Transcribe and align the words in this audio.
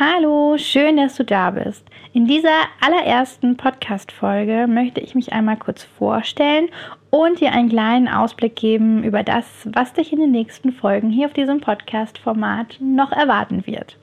Hallo, 0.00 0.56
schön, 0.56 0.96
dass 0.96 1.16
du 1.16 1.24
da 1.24 1.50
bist. 1.50 1.84
In 2.14 2.26
dieser 2.26 2.48
allerersten 2.80 3.58
Podcast-Folge 3.58 4.66
möchte 4.66 5.02
ich 5.02 5.14
mich 5.14 5.34
einmal 5.34 5.58
kurz 5.58 5.84
vorstellen 5.84 6.70
und 7.10 7.40
dir 7.40 7.52
einen 7.52 7.68
kleinen 7.68 8.08
Ausblick 8.08 8.56
geben 8.56 9.04
über 9.04 9.22
das, 9.22 9.44
was 9.70 9.92
dich 9.92 10.10
in 10.10 10.20
den 10.20 10.30
nächsten 10.30 10.72
Folgen 10.72 11.10
hier 11.10 11.26
auf 11.26 11.34
diesem 11.34 11.60
Podcast-Format 11.60 12.78
noch 12.80 13.12
erwarten 13.12 13.66
wird. 13.66 13.98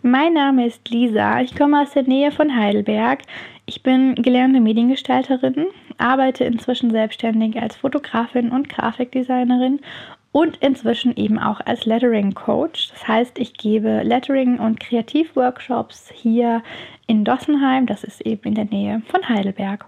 Mein 0.00 0.32
Name 0.32 0.66
ist 0.66 0.88
Lisa, 0.88 1.42
ich 1.42 1.54
komme 1.54 1.82
aus 1.82 1.90
der 1.90 2.04
Nähe 2.04 2.32
von 2.32 2.56
Heidelberg. 2.56 3.20
Ich 3.66 3.82
bin 3.82 4.14
gelernte 4.14 4.60
Mediengestalterin, 4.60 5.66
arbeite 5.98 6.44
inzwischen 6.44 6.90
selbstständig 6.90 7.60
als 7.60 7.76
Fotografin 7.76 8.50
und 8.50 8.70
Grafikdesignerin 8.70 9.80
und 10.36 10.58
inzwischen 10.58 11.16
eben 11.16 11.38
auch 11.38 11.62
als 11.64 11.86
Lettering 11.86 12.34
Coach. 12.34 12.90
Das 12.90 13.08
heißt, 13.08 13.38
ich 13.38 13.54
gebe 13.54 14.02
Lettering 14.02 14.58
und 14.58 14.78
Kreativworkshops 14.78 16.10
hier 16.12 16.62
in 17.06 17.24
Dossenheim, 17.24 17.86
das 17.86 18.04
ist 18.04 18.20
eben 18.20 18.48
in 18.48 18.54
der 18.54 18.66
Nähe 18.66 19.00
von 19.06 19.26
Heidelberg. 19.30 19.86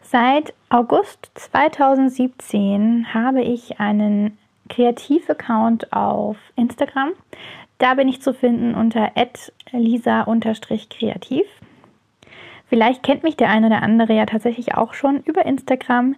Seit 0.00 0.54
August 0.70 1.30
2017 1.34 3.12
habe 3.12 3.42
ich 3.42 3.78
einen 3.80 4.38
Kreativ-Account 4.70 5.92
auf 5.92 6.38
Instagram. 6.56 7.10
Da 7.76 7.92
bin 7.92 8.08
ich 8.08 8.22
zu 8.22 8.32
finden 8.32 8.74
unter 8.74 9.12
lisa-kreativ. 9.72 11.44
Vielleicht 12.70 13.02
kennt 13.02 13.24
mich 13.24 13.36
der 13.36 13.50
eine 13.50 13.66
oder 13.66 13.82
andere 13.82 14.14
ja 14.14 14.24
tatsächlich 14.24 14.74
auch 14.74 14.94
schon 14.94 15.22
über 15.24 15.44
Instagram. 15.44 16.14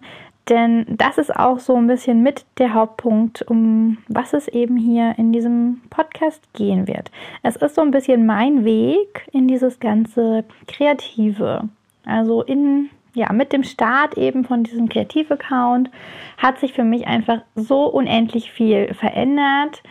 Denn 0.49 0.85
das 0.89 1.17
ist 1.17 1.33
auch 1.33 1.59
so 1.59 1.75
ein 1.75 1.87
bisschen 1.87 2.21
mit 2.21 2.45
der 2.57 2.73
Hauptpunkt, 2.73 3.43
um 3.43 3.97
was 4.09 4.33
es 4.33 4.49
eben 4.49 4.75
hier 4.75 5.15
in 5.17 5.31
diesem 5.31 5.81
Podcast 5.89 6.51
gehen 6.53 6.87
wird. 6.87 7.11
Es 7.43 7.55
ist 7.55 7.75
so 7.75 7.81
ein 7.81 7.91
bisschen 7.91 8.25
mein 8.25 8.65
Weg 8.65 9.25
in 9.31 9.47
dieses 9.47 9.79
ganze 9.79 10.43
Kreative. 10.67 11.69
Also 12.05 12.41
in, 12.41 12.89
ja, 13.13 13.31
mit 13.31 13.53
dem 13.53 13.63
Start 13.63 14.17
eben 14.17 14.43
von 14.43 14.63
diesem 14.63 14.89
Kreativ-Account 14.89 15.89
hat 16.37 16.59
sich 16.59 16.73
für 16.73 16.83
mich 16.83 17.07
einfach 17.07 17.41
so 17.55 17.85
unendlich 17.85 18.51
viel 18.51 18.93
verändert. 18.93 19.81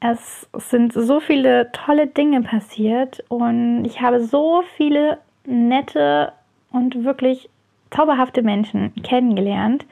Es 0.00 0.48
sind 0.54 0.92
so 0.92 1.20
viele 1.20 1.70
tolle 1.70 2.08
Dinge 2.08 2.42
passiert 2.42 3.22
und 3.28 3.84
ich 3.84 4.00
habe 4.00 4.24
so 4.24 4.62
viele 4.76 5.18
nette 5.46 6.32
und 6.72 7.04
wirklich 7.04 7.48
zauberhafte 7.94 8.42
Menschen 8.42 8.92
kennengelernt. 9.02 9.86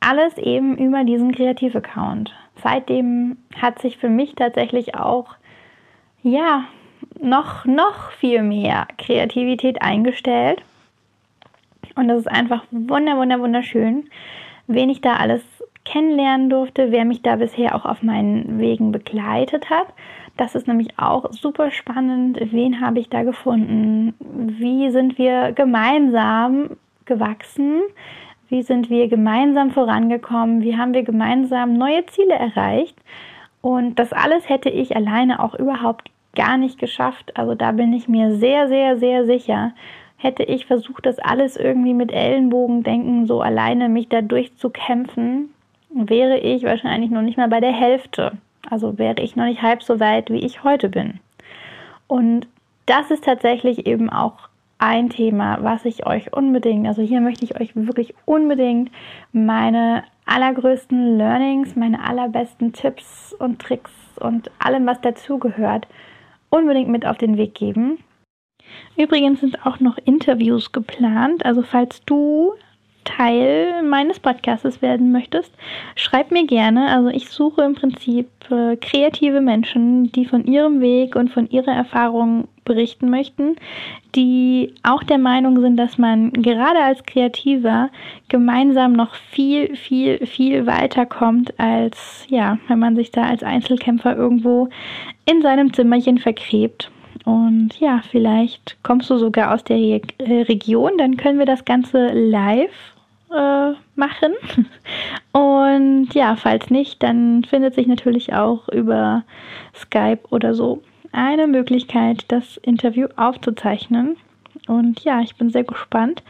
Alles 0.00 0.38
eben 0.38 0.78
über 0.78 1.04
diesen 1.04 1.32
Kreativ-Account. 1.32 2.32
Seitdem 2.62 3.36
hat 3.60 3.80
sich 3.80 3.98
für 3.98 4.08
mich 4.08 4.34
tatsächlich 4.34 4.94
auch, 4.94 5.34
ja, 6.22 6.64
noch, 7.20 7.64
noch 7.64 8.10
viel 8.12 8.42
mehr 8.42 8.86
Kreativität 8.98 9.82
eingestellt. 9.82 10.62
Und 11.96 12.08
das 12.08 12.20
ist 12.20 12.30
einfach 12.30 12.64
wunder, 12.70 13.16
wunder, 13.16 13.40
wunderschön, 13.40 14.08
wen 14.66 14.90
ich 14.90 15.00
da 15.00 15.14
alles 15.16 15.42
kennenlernen 15.84 16.50
durfte, 16.50 16.92
wer 16.92 17.04
mich 17.04 17.22
da 17.22 17.36
bisher 17.36 17.74
auch 17.74 17.84
auf 17.84 18.02
meinen 18.02 18.58
Wegen 18.58 18.92
begleitet 18.92 19.70
hat. 19.70 19.88
Das 20.36 20.54
ist 20.54 20.68
nämlich 20.68 20.98
auch 20.98 21.32
super 21.32 21.70
spannend. 21.70 22.38
Wen 22.52 22.80
habe 22.80 23.00
ich 23.00 23.08
da 23.08 23.22
gefunden? 23.22 24.14
Wie 24.20 24.90
sind 24.90 25.18
wir 25.18 25.52
gemeinsam 25.52 26.76
gewachsen? 27.10 27.82
Wie 28.48 28.62
sind 28.62 28.88
wir 28.88 29.08
gemeinsam 29.08 29.72
vorangekommen? 29.72 30.62
Wie 30.62 30.76
haben 30.76 30.94
wir 30.94 31.02
gemeinsam 31.02 31.74
neue 31.74 32.06
Ziele 32.06 32.34
erreicht? 32.34 32.96
Und 33.60 33.98
das 33.98 34.12
alles 34.12 34.48
hätte 34.48 34.70
ich 34.70 34.96
alleine 34.96 35.42
auch 35.42 35.54
überhaupt 35.54 36.10
gar 36.34 36.56
nicht 36.56 36.78
geschafft. 36.78 37.36
Also 37.36 37.54
da 37.54 37.72
bin 37.72 37.92
ich 37.92 38.08
mir 38.08 38.36
sehr, 38.36 38.68
sehr, 38.68 38.96
sehr 38.96 39.26
sicher. 39.26 39.72
Hätte 40.16 40.44
ich 40.44 40.66
versucht, 40.66 41.04
das 41.04 41.18
alles 41.18 41.56
irgendwie 41.56 41.94
mit 41.94 42.12
Ellenbogendenken 42.12 43.26
so 43.26 43.40
alleine 43.40 43.88
mich 43.88 44.08
da 44.08 44.22
durchzukämpfen, 44.22 45.52
wäre 45.90 46.38
ich 46.38 46.62
wahrscheinlich 46.62 47.10
noch 47.10 47.22
nicht 47.22 47.38
mal 47.38 47.48
bei 47.48 47.60
der 47.60 47.72
Hälfte. 47.72 48.32
Also 48.68 48.98
wäre 48.98 49.20
ich 49.20 49.34
noch 49.34 49.46
nicht 49.46 49.62
halb 49.62 49.82
so 49.82 49.98
weit, 49.98 50.30
wie 50.30 50.44
ich 50.44 50.62
heute 50.62 50.88
bin. 50.88 51.18
Und 52.06 52.46
das 52.86 53.10
ist 53.10 53.24
tatsächlich 53.24 53.86
eben 53.86 54.10
auch 54.10 54.49
ein 54.80 55.10
Thema, 55.10 55.58
was 55.62 55.84
ich 55.84 56.06
euch 56.06 56.32
unbedingt, 56.32 56.86
also 56.86 57.02
hier 57.02 57.20
möchte 57.20 57.44
ich 57.44 57.60
euch 57.60 57.76
wirklich 57.76 58.14
unbedingt 58.24 58.90
meine 59.32 60.04
allergrößten 60.24 61.18
Learnings, 61.18 61.76
meine 61.76 62.02
allerbesten 62.02 62.72
Tipps 62.72 63.34
und 63.38 63.60
Tricks 63.60 63.92
und 64.18 64.50
allem, 64.58 64.86
was 64.86 65.00
dazugehört, 65.02 65.86
unbedingt 66.48 66.88
mit 66.88 67.06
auf 67.06 67.18
den 67.18 67.36
Weg 67.36 67.54
geben. 67.54 67.98
Übrigens 68.96 69.40
sind 69.40 69.66
auch 69.66 69.80
noch 69.80 69.98
Interviews 69.98 70.72
geplant, 70.72 71.44
also 71.44 71.62
falls 71.62 72.02
du 72.04 72.54
Teil 73.16 73.82
meines 73.82 74.20
Podcasts 74.20 74.82
werden 74.82 75.12
möchtest, 75.12 75.52
schreib 75.96 76.30
mir 76.30 76.46
gerne. 76.46 76.88
Also 76.88 77.08
ich 77.08 77.28
suche 77.28 77.62
im 77.62 77.74
Prinzip 77.74 78.28
äh, 78.50 78.76
kreative 78.76 79.40
Menschen, 79.40 80.12
die 80.12 80.26
von 80.26 80.44
ihrem 80.44 80.80
Weg 80.80 81.16
und 81.16 81.30
von 81.30 81.48
ihrer 81.50 81.72
Erfahrung 81.72 82.48
berichten 82.64 83.10
möchten, 83.10 83.56
die 84.14 84.74
auch 84.82 85.02
der 85.02 85.18
Meinung 85.18 85.60
sind, 85.60 85.76
dass 85.76 85.98
man 85.98 86.32
gerade 86.32 86.78
als 86.78 87.04
Kreativer 87.04 87.90
gemeinsam 88.28 88.92
noch 88.92 89.14
viel, 89.14 89.74
viel, 89.76 90.24
viel 90.26 90.66
weiter 90.66 91.06
kommt, 91.06 91.58
als 91.58 92.26
ja, 92.28 92.58
wenn 92.68 92.78
man 92.78 92.96
sich 92.96 93.10
da 93.10 93.24
als 93.24 93.42
Einzelkämpfer 93.42 94.16
irgendwo 94.16 94.68
in 95.26 95.42
seinem 95.42 95.72
Zimmerchen 95.72 96.18
vergräbt. 96.18 96.90
Und 97.24 97.78
ja, 97.80 98.02
vielleicht 98.08 98.78
kommst 98.82 99.10
du 99.10 99.16
sogar 99.16 99.52
aus 99.52 99.64
der 99.64 99.76
Re 99.76 100.00
äh, 100.18 100.42
Region, 100.42 100.92
dann 100.96 101.16
können 101.16 101.38
wir 101.38 101.46
das 101.46 101.64
Ganze 101.64 102.08
live 102.12 102.94
äh, 103.30 103.72
machen. 103.94 104.34
Und 105.32 106.14
ja, 106.14 106.36
falls 106.36 106.70
nicht, 106.70 107.02
dann 107.02 107.44
findet 107.44 107.74
sich 107.74 107.86
natürlich 107.86 108.32
auch 108.32 108.68
über 108.68 109.24
Skype 109.74 110.20
oder 110.30 110.54
so 110.54 110.82
eine 111.12 111.46
Möglichkeit, 111.46 112.24
das 112.28 112.56
Interview 112.58 113.08
aufzuzeichnen. 113.16 114.16
Und 114.66 115.00
ja, 115.00 115.20
ich 115.20 115.36
bin 115.36 115.50
sehr 115.50 115.64
gespannt. 115.64 116.22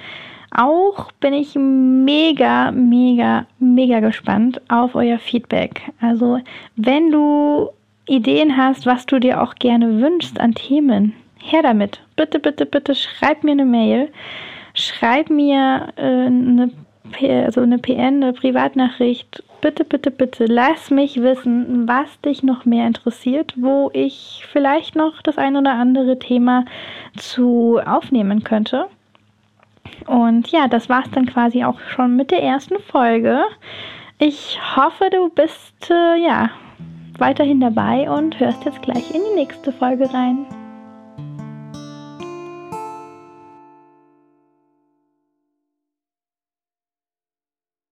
Auch 0.52 1.12
bin 1.20 1.32
ich 1.32 1.54
mega, 1.54 2.72
mega, 2.72 3.46
mega 3.58 4.00
gespannt 4.00 4.60
auf 4.68 4.94
euer 4.94 5.18
Feedback. 5.18 5.82
Also, 6.00 6.40
wenn 6.76 7.10
du 7.12 7.70
Ideen 8.06 8.56
hast, 8.56 8.86
was 8.86 9.06
du 9.06 9.20
dir 9.20 9.40
auch 9.40 9.54
gerne 9.54 10.00
wünschst 10.00 10.40
an 10.40 10.54
Themen, 10.54 11.14
her 11.38 11.62
damit. 11.62 12.00
Bitte, 12.16 12.38
bitte, 12.38 12.66
bitte 12.66 12.94
schreib 12.94 13.44
mir 13.44 13.52
eine 13.52 13.64
Mail. 13.64 14.10
Schreib 14.74 15.30
mir 15.30 15.92
äh, 15.96 16.26
eine 16.26 16.70
also 17.18 17.60
eine 17.60 17.78
PN, 17.78 18.22
eine 18.22 18.32
Privatnachricht, 18.32 19.42
bitte, 19.60 19.84
bitte, 19.84 20.10
bitte, 20.10 20.46
lass 20.46 20.90
mich 20.90 21.20
wissen, 21.22 21.86
was 21.86 22.20
dich 22.20 22.42
noch 22.42 22.64
mehr 22.64 22.86
interessiert, 22.86 23.54
wo 23.56 23.90
ich 23.92 24.44
vielleicht 24.50 24.96
noch 24.96 25.22
das 25.22 25.38
ein 25.38 25.56
oder 25.56 25.72
andere 25.72 26.18
Thema 26.18 26.64
zu 27.16 27.80
aufnehmen 27.84 28.44
könnte. 28.44 28.86
Und 30.06 30.48
ja, 30.48 30.68
das 30.68 30.88
war 30.88 31.04
es 31.04 31.10
dann 31.10 31.26
quasi 31.26 31.64
auch 31.64 31.80
schon 31.80 32.16
mit 32.16 32.30
der 32.30 32.42
ersten 32.42 32.78
Folge. 32.80 33.42
Ich 34.18 34.58
hoffe, 34.76 35.08
du 35.10 35.28
bist 35.30 35.90
äh, 35.90 36.16
ja 36.16 36.50
weiterhin 37.18 37.60
dabei 37.60 38.10
und 38.10 38.38
hörst 38.40 38.64
jetzt 38.64 38.82
gleich 38.82 39.14
in 39.14 39.20
die 39.30 39.40
nächste 39.40 39.72
Folge 39.72 40.12
rein. 40.12 40.46